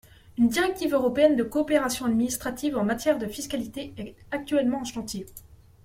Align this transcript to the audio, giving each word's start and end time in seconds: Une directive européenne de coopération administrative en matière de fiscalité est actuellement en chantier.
Une 0.39 0.47
directive 0.49 0.95
européenne 0.95 1.35
de 1.35 1.43
coopération 1.43 2.07
administrative 2.07 2.75
en 2.75 2.83
matière 2.83 3.19
de 3.19 3.27
fiscalité 3.27 3.93
est 3.97 4.15
actuellement 4.31 4.79
en 4.79 4.83
chantier. 4.83 5.27